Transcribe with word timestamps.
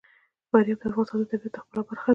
فاریاب 0.49 0.79
د 0.81 0.83
افغانستان 0.89 1.17
د 1.21 1.29
طبیعت 1.31 1.51
د 1.53 1.57
ښکلا 1.63 1.81
برخه 1.87 2.05
ده. 2.07 2.09